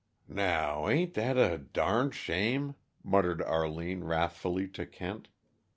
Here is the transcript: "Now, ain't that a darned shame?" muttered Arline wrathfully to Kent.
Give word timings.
"Now, 0.27 0.89
ain't 0.89 1.13
that 1.13 1.37
a 1.37 1.59
darned 1.59 2.15
shame?" 2.15 2.73
muttered 3.03 3.39
Arline 3.39 4.03
wrathfully 4.03 4.67
to 4.69 4.87
Kent. 4.87 5.27